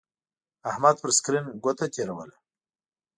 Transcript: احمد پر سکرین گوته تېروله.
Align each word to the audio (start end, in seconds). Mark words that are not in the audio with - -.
احمد 0.69 0.95
پر 1.01 1.09
سکرین 1.17 1.45
گوته 1.63 1.85
تېروله. 1.93 2.35